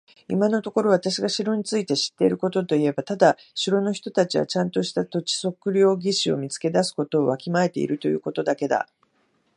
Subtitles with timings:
[0.27, 8.89] 今のところ私が城について知っていることといえば、ただ城の人たちはちゃんとした土地測量技師を見つけ出すことをわきまえているということだけだ。